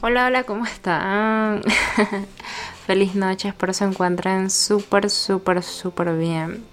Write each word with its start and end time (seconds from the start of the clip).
Hola, 0.00 0.26
hola, 0.26 0.44
¿cómo 0.44 0.64
están? 0.64 1.60
Feliz 2.86 3.16
noche, 3.16 3.48
espero 3.48 3.72
se 3.72 3.82
encuentren 3.82 4.48
súper, 4.48 5.10
súper, 5.10 5.60
súper 5.60 6.16
bien. 6.16 6.64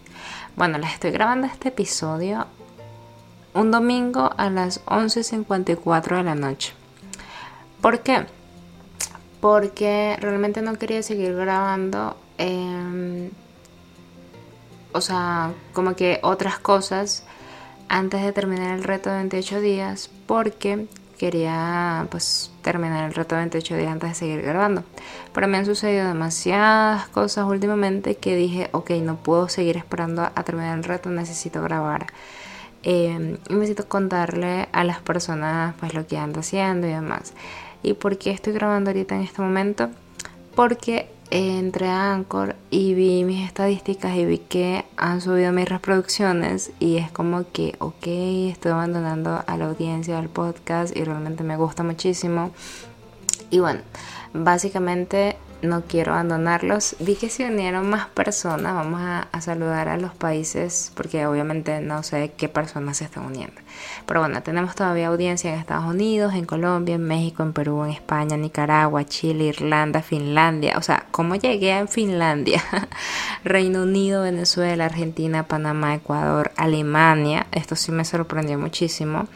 Bueno, 0.55 0.77
les 0.77 0.93
estoy 0.93 1.09
grabando 1.09 1.47
este 1.47 1.69
episodio 1.69 2.45
un 3.55 3.71
domingo 3.71 4.29
a 4.37 4.51
las 4.51 4.85
11.54 4.85 6.17
de 6.17 6.23
la 6.23 6.35
noche. 6.35 6.73
¿Por 7.81 8.01
qué? 8.01 8.27
Porque 9.41 10.17
realmente 10.21 10.61
no 10.61 10.75
quería 10.75 11.01
seguir 11.01 11.33
grabando, 11.33 12.15
em, 12.37 13.31
o 14.91 15.01
sea, 15.01 15.51
como 15.73 15.95
que 15.95 16.19
otras 16.21 16.59
cosas 16.59 17.23
antes 17.89 18.21
de 18.21 18.31
terminar 18.33 18.77
el 18.77 18.83
reto 18.83 19.09
de 19.09 19.15
28 19.15 19.61
días, 19.61 20.11
porque 20.27 20.87
quería 21.15 22.07
pues 22.11 22.51
terminar 22.61 23.05
el 23.05 23.13
reto 23.13 23.35
de 23.35 23.41
28 23.41 23.77
días 23.77 23.91
antes 23.91 24.09
de 24.09 24.15
seguir 24.15 24.41
grabando. 24.41 24.83
Pero 25.33 25.47
me 25.47 25.57
han 25.57 25.65
sucedido 25.65 26.07
demasiadas 26.07 27.07
cosas 27.09 27.45
últimamente 27.45 28.15
que 28.15 28.35
dije, 28.35 28.69
ok, 28.71 28.91
no 29.01 29.17
puedo 29.17 29.49
seguir 29.49 29.77
esperando 29.77 30.23
a 30.23 30.43
terminar 30.43 30.77
el 30.77 30.83
reto, 30.83 31.09
necesito 31.09 31.61
grabar. 31.61 32.07
Y 32.83 33.09
necesito 33.49 33.87
contarle 33.87 34.69
a 34.71 34.83
las 34.83 34.99
personas 34.99 35.73
pues 35.79 35.93
lo 35.93 36.05
que 36.05 36.17
ando 36.17 36.41
haciendo 36.41 36.87
y 36.87 36.91
demás. 36.91 37.33
¿Y 37.81 37.93
por 37.93 38.17
qué 38.17 38.31
estoy 38.31 38.53
grabando 38.53 38.91
ahorita 38.91 39.15
en 39.15 39.21
este 39.21 39.41
momento? 39.41 39.89
Porque 40.55 41.09
entré 41.31 41.87
a 41.87 42.13
Anchor 42.13 42.55
y 42.69 42.93
vi 42.93 43.23
mis 43.23 43.45
estadísticas 43.45 44.15
y 44.15 44.25
vi 44.25 44.37
que 44.37 44.85
han 44.97 45.21
subido 45.21 45.51
mis 45.51 45.67
reproducciones 45.67 46.71
y 46.79 46.97
es 46.97 47.11
como 47.11 47.51
que, 47.51 47.75
ok, 47.79 48.07
estoy 48.51 48.71
abandonando 48.71 49.43
a 49.45 49.57
la 49.57 49.65
audiencia 49.65 50.17
del 50.17 50.29
podcast 50.29 50.95
y 50.95 51.03
realmente 51.03 51.43
me 51.43 51.57
gusta 51.57 51.83
muchísimo. 51.83 52.51
Y 53.49 53.59
bueno, 53.59 53.81
básicamente 54.33 55.37
no 55.61 55.83
quiero 55.83 56.13
abandonarlos. 56.13 56.95
Vi 56.99 57.15
que 57.15 57.29
se 57.29 57.45
unieron 57.45 57.89
más 57.89 58.07
personas. 58.07 58.73
Vamos 58.73 59.01
a, 59.01 59.27
saludar 59.41 59.89
a 59.89 59.97
los 59.97 60.13
países 60.13 60.91
porque 60.95 61.25
obviamente 61.27 61.79
no 61.81 62.01
sé 62.03 62.33
qué 62.37 62.49
personas 62.49 62.97
se 62.97 63.05
están 63.05 63.25
uniendo. 63.25 63.61
Pero 64.05 64.21
bueno, 64.21 64.41
tenemos 64.41 64.75
todavía 64.75 65.07
audiencia 65.07 65.53
en 65.53 65.59
Estados 65.59 65.85
Unidos, 65.85 66.33
en 66.33 66.45
Colombia, 66.45 66.95
en 66.95 67.03
México, 67.03 67.43
en 67.43 67.53
Perú, 67.53 67.83
en 67.83 67.91
España, 67.91 68.37
Nicaragua, 68.37 69.05
Chile, 69.05 69.45
Irlanda, 69.45 70.01
Finlandia. 70.01 70.77
O 70.77 70.81
sea, 70.81 71.05
¿cómo 71.11 71.35
llegué 71.35 71.73
a 71.73 71.87
Finlandia? 71.87 72.63
Reino 73.43 73.83
Unido, 73.83 74.23
Venezuela, 74.23 74.85
Argentina, 74.85 75.47
Panamá, 75.47 75.95
Ecuador, 75.95 76.51
Alemania. 76.55 77.47
Esto 77.51 77.75
sí 77.75 77.91
me 77.91 78.05
sorprendió 78.05 78.57
muchísimo. 78.57 79.27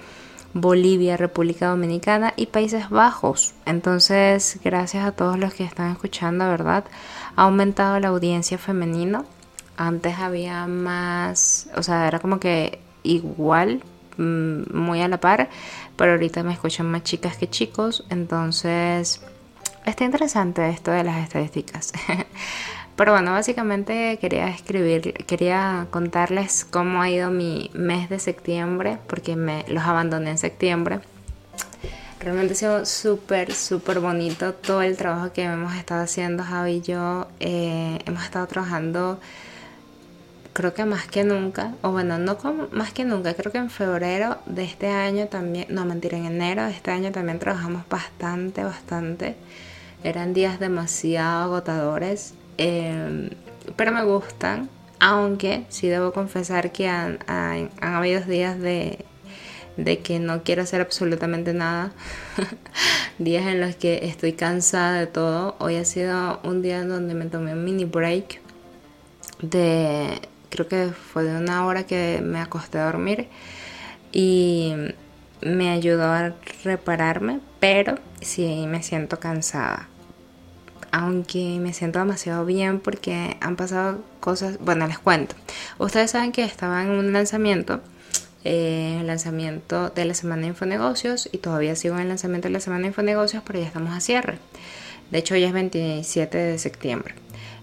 Bolivia, 0.54 1.18
República 1.18 1.68
Dominicana 1.68 2.34
y 2.36 2.48
Países 2.48 2.90
Bajos. 2.90 3.54
Entonces, 3.66 4.60
gracias 4.64 5.06
a 5.06 5.12
todos 5.12 5.38
los 5.38 5.54
que 5.54 5.64
están 5.64 5.92
escuchando, 5.92 6.46
¿verdad? 6.50 6.86
Ha 7.36 7.44
aumentado 7.44 8.00
la 8.00 8.10
audiencia 8.10 8.58
femenina. 8.58 9.26
Antes 9.78 10.18
había 10.20 10.68
más, 10.68 11.70
o 11.76 11.84
sea, 11.84 12.08
era 12.08 12.20
como 12.20 12.40
que 12.40 12.80
igual, 13.04 13.84
mm, 14.18 14.76
muy 14.76 15.02
a 15.02 15.08
la 15.08 15.20
par, 15.20 15.50
pero 15.96 16.14
ahorita 16.14 16.44
me 16.44 16.54
escuchan 16.54 16.88
más 16.88 17.04
chicas 17.04 17.38
que 17.38 17.50
chicos. 17.50 18.06
Entonces, 18.10 19.22
está 19.86 20.04
interesante 20.04 20.68
esto 20.70 20.92
de 20.92 21.04
las 21.04 21.24
estadísticas. 21.24 21.94
Pero 23.00 23.14
bueno, 23.14 23.32
básicamente 23.32 24.18
quería 24.20 24.50
escribir, 24.50 25.14
quería 25.26 25.88
contarles 25.90 26.66
cómo 26.66 27.02
ha 27.02 27.10
ido 27.10 27.32
mi 27.32 27.72
mes 27.74 28.10
de 28.10 28.20
septiembre, 28.20 28.98
porque 29.08 29.38
me 29.38 29.64
los 29.70 29.84
abandoné 29.86 30.32
en 30.32 30.38
septiembre. 30.38 31.00
Realmente 32.20 32.56
ha 32.56 32.58
sido 32.58 32.86
súper, 32.86 33.54
súper 33.54 34.02
bonito 34.02 34.54
todo 34.54 34.82
el 34.82 34.98
trabajo 34.98 35.32
que 35.32 35.44
hemos 35.44 35.76
estado 35.76 36.04
haciendo, 36.04 36.44
Javi 36.44 36.72
y 36.72 36.82
yo. 36.82 37.30
Eh, 37.40 38.00
hemos 38.06 38.22
estado 38.26 38.46
trabajando, 38.48 39.22
creo 40.52 40.74
que 40.74 40.84
más 40.84 41.08
que 41.08 41.24
nunca, 41.24 41.76
o 41.82 41.92
bueno, 41.92 42.18
no 42.18 42.38
más 42.74 42.92
que 42.92 43.06
nunca, 43.06 43.34
creo 43.34 43.54
que 43.54 43.60
en 43.60 43.70
febrero 43.70 44.40
de 44.46 44.66
este 44.66 44.88
año 44.88 45.28
también, 45.28 45.68
no 45.70 45.86
mentira, 45.86 46.18
en 46.18 46.26
enero 46.26 46.66
de 46.66 46.72
este 46.72 46.92
año 46.92 47.14
también 47.14 47.40
trabajamos 47.40 47.88
bastante, 47.88 48.66
bastante. 48.66 49.38
Eran 50.04 50.34
días 50.34 50.60
demasiado 50.60 51.44
agotadores 51.44 52.34
Em, 52.60 53.30
pero 53.78 53.94
me 53.94 54.04
gustan, 54.04 54.70
aunque 55.00 55.66
sí 55.70 55.88
debo 55.88 56.12
confesar 56.12 56.74
que 56.74 56.90
han, 56.90 57.20
habido 57.80 58.20
días 58.22 58.60
de, 58.60 59.06
que 60.04 60.20
no 60.20 60.44
quiero 60.44 60.64
hacer 60.64 60.82
absolutamente 60.82 61.54
nada, 61.54 61.94
días 63.18 63.48
en 63.48 63.62
los 63.62 63.78
que 63.78 64.06
estoy 64.08 64.34
cansada 64.34 65.00
de 65.00 65.08
todo. 65.08 65.56
Hoy 65.60 65.78
ha 65.78 65.86
sido 65.86 66.42
un 66.44 66.62
día 66.62 66.84
donde 66.84 67.14
me 67.14 67.28
tomé 67.28 67.54
un 67.54 67.64
mini 67.64 67.86
break 67.86 68.42
de, 69.42 70.20
creo 70.50 70.68
que 70.68 70.88
fue 70.88 71.24
de 71.24 71.38
una 71.38 71.66
hora 71.66 71.86
que 71.86 72.20
me 72.22 72.42
acosté 72.42 72.78
a 72.80 72.86
dormir 72.88 73.30
y 74.12 74.74
me 75.42 75.70
ayudó 75.70 76.12
a 76.12 76.34
repararme, 76.66 77.40
pero 77.62 77.96
sí 78.20 78.66
me 78.68 78.84
siento 78.84 79.18
cansada 79.18 79.89
aunque 80.92 81.60
me 81.60 81.74
siento 81.74 82.00
demasiado 82.00 82.46
bien 82.46 82.80
porque 82.80 83.38
han 83.42 83.56
pasado 83.56 84.00
cosas, 84.20 84.60
bueno, 84.60 84.88
les 84.88 85.00
cuento. 85.00 85.36
Ustedes 85.78 86.12
saben 86.12 86.32
que 86.32 86.44
estaba 86.44 86.82
en 86.84 86.90
un 86.90 87.14
lanzamiento, 87.14 87.82
eh, 88.44 89.02
lanzamiento 89.06 89.90
de 89.90 90.06
la 90.06 90.14
Semana 90.14 90.44
de 90.44 90.48
Infonegocios 90.50 91.30
y 91.32 91.40
todavía 91.40 91.76
sigo 91.76 91.96
en 91.96 92.02
el 92.02 92.10
lanzamiento 92.10 92.48
de 92.48 92.54
la 92.54 92.60
Semana 92.60 92.82
de 92.82 92.88
Infonegocios, 92.88 93.44
pero 93.46 93.60
ya 93.60 93.68
estamos 93.68 93.94
a 93.94 94.00
cierre. 94.00 94.40
De 95.12 95.18
hecho, 95.20 95.36
ya 95.36 95.48
es 95.48 95.54
27 95.54 96.38
de 96.38 96.60
septiembre. 96.60 97.16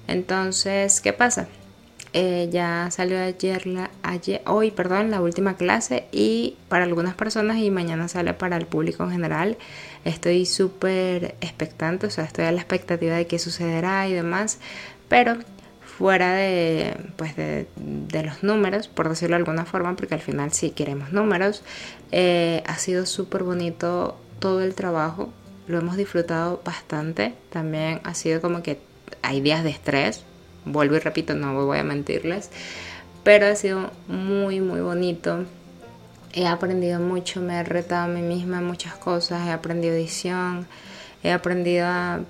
Entonces, 0.09 1.01
¿qué 1.01 1.13
pasa? 1.13 1.49
Eh, 2.13 2.49
ya 2.51 2.89
salió 2.91 3.21
ayer, 3.21 3.67
la, 3.67 3.91
ayer, 4.03 4.41
hoy, 4.47 4.71
perdón, 4.71 5.11
la 5.11 5.21
última 5.21 5.57
clase 5.57 6.07
y 6.13 6.57
para 6.69 6.85
algunas 6.85 7.15
personas 7.15 7.59
y 7.59 7.71
mañana 7.71 8.09
sale 8.09 8.33
para 8.33 8.57
el 8.57 8.67
público 8.67 9.05
en 9.05 9.11
general. 9.11 9.59
Estoy 10.07 10.47
súper 10.47 11.35
expectante, 11.41 12.07
o 12.07 12.11
sea, 12.11 12.23
estoy 12.23 12.45
a 12.45 12.53
la 12.53 12.61
expectativa 12.61 13.17
de 13.17 13.27
qué 13.27 13.41
sucederá 13.41 14.07
y 14.07 14.13
demás, 14.13 14.61
pero 15.09 15.37
fuera 15.99 16.33
de, 16.35 16.97
pues 17.17 17.35
de, 17.35 17.67
los 18.23 18.45
números, 18.45 18.87
por 18.87 19.09
decirlo 19.09 19.35
de 19.35 19.41
alguna 19.41 19.65
forma, 19.65 19.97
porque 19.97 20.15
al 20.15 20.21
final 20.21 20.53
sí 20.53 20.71
queremos 20.71 21.13
números, 21.13 21.65
eh, 22.13 22.63
ha 22.67 22.79
sido 22.79 23.05
súper 23.05 23.43
bonito 23.43 24.17
todo 24.39 24.63
el 24.63 24.77
trabajo, 24.77 25.33
lo 25.67 25.79
hemos 25.79 25.97
disfrutado 25.97 26.63
bastante, 26.65 27.35
también 27.51 28.01
ha 28.05 28.15
sido 28.15 28.41
como 28.41 28.63
que 28.63 28.79
hay 29.23 29.41
días 29.41 29.65
de 29.65 29.71
estrés, 29.71 30.23
vuelvo 30.65 30.95
y 30.95 31.01
repito, 31.01 31.35
no 31.35 31.53
voy 31.53 31.79
a 31.79 31.83
mentirles, 31.83 32.51
pero 33.25 33.47
ha 33.47 33.57
sido 33.57 33.91
muy, 34.07 34.61
muy 34.61 34.81
bonito 34.81 35.47
he 36.37 36.47
aprendido 36.47 37.01
mucho, 37.01 37.41
me 37.41 37.59
he 37.59 37.65
retado 37.65 38.05
a 38.05 38.09
mí 38.09 38.21
misma 38.21 38.61
muchas 38.61 38.95
cosas, 38.95 39.49
he 39.49 39.51
aprendido 39.51 39.95
edición, 39.95 40.67
he 41.23 41.33
aprendido 41.33 41.87
a 41.87 42.21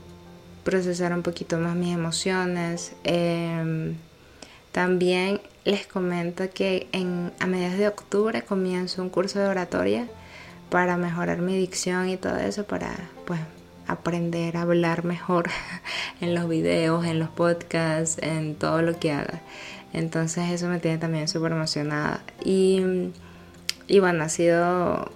procesar 0.62 1.12
un 1.12 1.22
poquito 1.22 1.58
más 1.58 1.74
mis 1.74 1.92
emociones. 1.92 2.92
Em, 3.02 3.96
también 4.70 5.40
les 5.64 5.88
comento 5.88 6.48
que 6.54 6.86
en, 6.92 7.32
a 7.40 7.46
mediados 7.46 7.78
de 7.78 7.88
octubre 7.88 8.42
comienzo 8.42 9.02
un 9.02 9.10
curso 9.10 9.40
de 9.40 9.48
oratoria 9.48 10.06
para 10.70 10.96
mejorar 10.96 11.38
mi 11.38 11.56
dicción 11.58 12.08
y 12.08 12.16
todo 12.16 12.36
eso, 12.36 12.64
para 12.64 12.94
pues 13.24 13.40
aprender 13.88 14.56
a 14.56 14.62
hablar 14.62 15.04
mejor 15.04 15.50
en 16.20 16.34
los 16.36 16.48
videos, 16.48 17.04
en 17.06 17.18
los 17.18 17.28
podcasts, 17.28 18.22
en 18.22 18.54
todo 18.54 18.82
lo 18.82 18.98
que 19.00 19.10
haga. 19.10 19.40
Entonces 19.92 20.50
eso 20.50 20.68
me 20.68 20.78
tiene 20.78 20.98
también 20.98 21.26
súper 21.26 21.52
emocionada. 21.52 22.20
Y 22.44 23.10
y 23.88 24.00
bueno, 24.00 24.24
ha 24.24 24.28
sido 24.28 25.10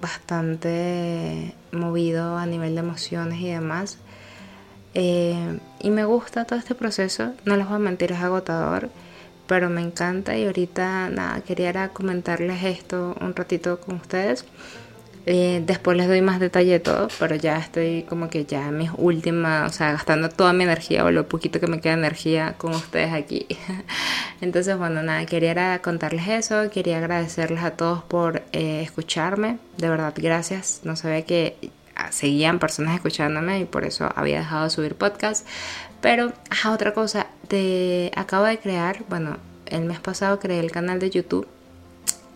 bastante 0.00 1.54
movido 1.72 2.36
a 2.36 2.46
nivel 2.46 2.74
de 2.74 2.80
emociones 2.80 3.40
y 3.40 3.48
demás. 3.50 3.98
Eh, 4.94 5.58
y 5.80 5.90
me 5.90 6.04
gusta 6.04 6.44
todo 6.44 6.58
este 6.58 6.74
proceso, 6.74 7.32
no 7.44 7.56
les 7.56 7.66
voy 7.66 7.76
a 7.76 7.78
mentir, 7.80 8.12
es 8.12 8.20
agotador, 8.20 8.90
pero 9.46 9.68
me 9.68 9.80
encanta 9.80 10.36
y 10.36 10.46
ahorita 10.46 11.08
nada, 11.10 11.40
quería 11.40 11.88
comentarles 11.88 12.62
esto 12.62 13.16
un 13.20 13.34
ratito 13.34 13.80
con 13.80 13.96
ustedes. 13.96 14.44
Eh, 15.26 15.62
después 15.64 15.96
les 15.96 16.06
doy 16.06 16.20
más 16.20 16.38
detalle 16.38 16.72
de 16.72 16.80
todo, 16.80 17.08
pero 17.18 17.34
ya 17.34 17.56
estoy 17.56 18.02
como 18.02 18.28
que 18.28 18.44
ya 18.44 18.70
mis 18.70 18.90
últimas, 18.96 19.70
o 19.70 19.74
sea, 19.74 19.92
gastando 19.92 20.28
toda 20.28 20.52
mi 20.52 20.64
energía 20.64 21.04
o 21.04 21.10
lo 21.10 21.26
poquito 21.28 21.60
que 21.60 21.66
me 21.66 21.80
queda 21.80 21.94
de 21.94 22.00
energía 22.00 22.54
con 22.58 22.74
ustedes 22.74 23.12
aquí. 23.12 23.46
Entonces, 24.42 24.76
bueno, 24.76 25.02
nada, 25.02 25.24
quería 25.24 25.80
contarles 25.80 26.28
eso, 26.28 26.70
quería 26.70 26.98
agradecerles 26.98 27.62
a 27.64 27.70
todos 27.70 28.02
por 28.04 28.42
eh, 28.52 28.82
escucharme, 28.82 29.58
de 29.78 29.88
verdad, 29.88 30.12
gracias. 30.14 30.80
No 30.84 30.94
sabía 30.94 31.22
que 31.22 31.56
ah, 31.96 32.12
seguían 32.12 32.58
personas 32.58 32.94
escuchándome 32.94 33.60
y 33.60 33.64
por 33.64 33.84
eso 33.84 34.10
había 34.14 34.38
dejado 34.38 34.64
de 34.64 34.70
subir 34.70 34.94
podcast. 34.94 35.46
Pero, 36.02 36.34
otra 36.70 36.92
cosa, 36.92 37.28
de, 37.48 38.12
acabo 38.14 38.44
de 38.44 38.58
crear, 38.58 39.04
bueno, 39.08 39.38
el 39.64 39.84
mes 39.86 40.00
pasado 40.00 40.38
creé 40.38 40.60
el 40.60 40.70
canal 40.70 40.98
de 40.98 41.08
YouTube 41.08 41.48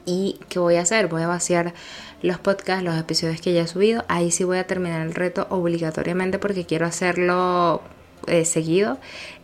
¿Y 0.09 0.41
qué 0.49 0.59
voy 0.59 0.77
a 0.77 0.81
hacer? 0.81 1.07
Voy 1.09 1.21
a 1.21 1.27
vaciar 1.27 1.75
los 2.23 2.39
podcasts, 2.39 2.83
los 2.83 2.97
episodios 2.97 3.43
que 3.43 3.53
ya 3.53 3.61
he 3.61 3.67
subido. 3.67 4.07
Ahí 4.09 4.31
sí 4.31 4.43
voy 4.43 4.57
a 4.57 4.67
terminar 4.67 5.03
el 5.03 5.15
reto 5.15 5.47
obligatoriamente 5.51 6.39
porque 6.39 6.65
quiero 6.65 6.87
hacerlo 6.87 7.83
eh, 8.27 8.47
seguido. 8.47 8.99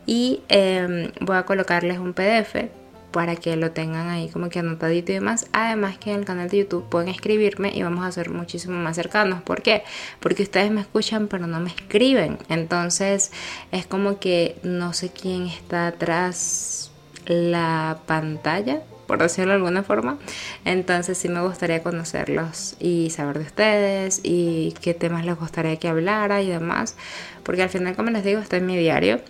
Y 0.06 0.40
em, 0.48 1.12
voy 1.20 1.36
a 1.36 1.42
colocarles 1.42 1.98
un 1.98 2.14
PDF 2.14 2.70
para 3.10 3.36
que 3.36 3.56
lo 3.56 3.72
tengan 3.72 4.08
ahí 4.08 4.30
como 4.30 4.48
que 4.48 4.58
anotadito 4.58 5.12
y 5.12 5.16
demás. 5.16 5.48
Además 5.52 5.98
que 5.98 6.12
en 6.12 6.20
el 6.20 6.24
canal 6.24 6.48
de 6.48 6.60
YouTube 6.60 6.88
pueden 6.88 7.10
escribirme 7.10 7.70
y 7.74 7.82
vamos 7.82 8.06
a 8.06 8.10
ser 8.10 8.30
muchísimo 8.30 8.78
más 8.78 8.96
cercanos. 8.96 9.42
¿Por 9.42 9.60
qué? 9.60 9.84
Porque 10.18 10.44
ustedes 10.44 10.70
me 10.70 10.80
escuchan 10.80 11.28
pero 11.28 11.46
no 11.46 11.60
me 11.60 11.68
escriben. 11.68 12.38
Entonces 12.48 13.32
es 13.70 13.84
como 13.84 14.18
que 14.18 14.56
no 14.62 14.94
sé 14.94 15.10
quién 15.10 15.46
está 15.46 15.88
atrás 15.88 16.90
la 17.26 17.98
pantalla 18.06 18.80
por 19.06 19.18
decirlo 19.18 19.50
de 19.50 19.56
alguna 19.56 19.82
forma. 19.82 20.18
Entonces 20.64 21.18
sí 21.18 21.28
me 21.28 21.40
gustaría 21.40 21.82
conocerlos 21.82 22.76
y 22.78 23.10
saber 23.10 23.38
de 23.38 23.44
ustedes 23.44 24.20
y 24.22 24.74
qué 24.80 24.94
temas 24.94 25.24
les 25.24 25.38
gustaría 25.38 25.76
que 25.76 25.88
hablara 25.88 26.42
y 26.42 26.48
demás. 26.48 26.96
Porque 27.42 27.62
al 27.62 27.68
final, 27.68 27.96
como 27.96 28.10
les 28.10 28.24
digo, 28.24 28.40
está 28.40 28.56
en 28.56 28.66
mi 28.66 28.76
diario. 28.76 29.20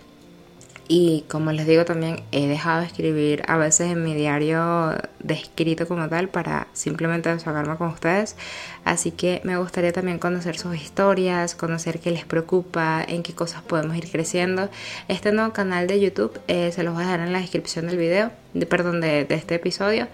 Y 0.87 1.25
como 1.27 1.51
les 1.51 1.65
digo 1.65 1.83
también, 1.83 2.21
he 2.31 2.47
dejado 2.47 2.81
de 2.81 2.87
escribir 2.87 3.41
a 3.47 3.57
veces 3.57 3.91
en 3.91 4.03
mi 4.03 4.13
diario 4.13 4.95
de 5.19 5.33
escrito 5.33 5.87
como 5.87 6.07
tal 6.09 6.29
para 6.29 6.67
simplemente 6.73 7.33
desahogarme 7.33 7.75
con 7.77 7.87
ustedes. 7.87 8.35
Así 8.83 9.09
que 9.09 9.41
me 9.43 9.57
gustaría 9.57 9.91
también 9.91 10.19
conocer 10.19 10.59
sus 10.59 10.75
historias, 10.75 11.55
conocer 11.55 11.99
qué 11.99 12.11
les 12.11 12.25
preocupa, 12.25 13.03
en 13.07 13.23
qué 13.23 13.33
cosas 13.33 13.63
podemos 13.63 13.97
ir 13.97 14.11
creciendo. 14.11 14.69
Este 15.07 15.31
nuevo 15.31 15.53
canal 15.53 15.87
de 15.87 15.99
YouTube 15.99 16.39
eh, 16.47 16.71
se 16.71 16.83
los 16.83 16.93
voy 16.93 17.03
a 17.03 17.07
dejar 17.07 17.21
en 17.21 17.33
la 17.33 17.39
descripción 17.39 17.87
del 17.87 17.97
video, 17.97 18.31
de, 18.53 18.67
perdón, 18.67 19.01
de, 19.01 19.25
este 19.29 19.55
episodio. 19.55 20.07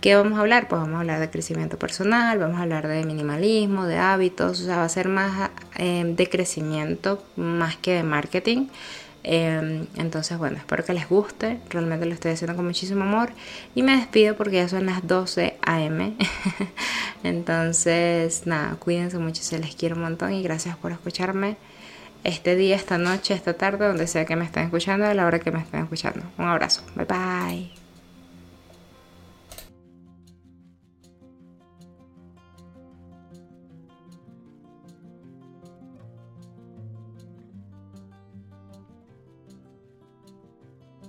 ¿Qué 0.00 0.14
vamos 0.14 0.38
a 0.38 0.42
hablar? 0.42 0.68
Pues 0.68 0.80
vamos 0.80 0.96
a 0.96 1.00
hablar 1.00 1.18
de 1.18 1.30
crecimiento 1.30 1.78
personal, 1.78 2.38
vamos 2.38 2.58
a 2.58 2.62
hablar 2.62 2.86
de 2.86 3.04
minimalismo, 3.04 3.86
de 3.86 3.96
hábitos, 3.96 4.60
o 4.60 4.64
sea, 4.64 4.76
va 4.76 4.84
a 4.84 4.88
ser 4.88 5.08
más 5.08 5.50
eh, 5.76 6.04
de 6.06 6.28
crecimiento 6.28 7.24
más 7.36 7.76
que 7.78 7.94
de 7.94 8.02
marketing. 8.04 8.66
Em, 9.24 9.86
entonces, 9.96 10.36
bueno, 10.38 10.58
espero 10.58 10.84
que 10.84 10.92
les 10.92 11.08
guste. 11.08 11.58
Realmente 11.70 12.06
lo 12.06 12.12
estoy 12.12 12.32
haciendo 12.32 12.54
con 12.54 12.66
muchísimo 12.66 13.02
amor. 13.02 13.30
Y 13.74 13.82
me 13.82 13.96
despido 13.96 14.36
porque 14.36 14.56
ya 14.56 14.68
son 14.68 14.86
las 14.86 15.06
12 15.06 15.56
a.m. 15.62 16.14
entonces, 17.24 18.46
nada, 18.46 18.76
cuídense 18.76 19.18
mucho, 19.18 19.42
se 19.42 19.58
les 19.58 19.74
quiero 19.74 19.96
un 19.96 20.02
montón 20.02 20.32
y 20.32 20.42
gracias 20.42 20.76
por 20.76 20.92
escucharme 20.92 21.56
este 22.22 22.56
día, 22.56 22.76
esta 22.76 22.98
noche, 22.98 23.34
esta 23.34 23.54
tarde, 23.54 23.86
donde 23.86 24.06
sea 24.06 24.24
que 24.24 24.36
me 24.36 24.44
estén 24.44 24.64
escuchando, 24.64 25.06
a 25.06 25.14
la 25.14 25.26
hora 25.26 25.40
que 25.40 25.50
me 25.50 25.60
estén 25.60 25.82
escuchando. 25.82 26.22
Un 26.38 26.46
abrazo. 26.46 26.82
Bye 26.94 27.06
bye. 27.06 27.83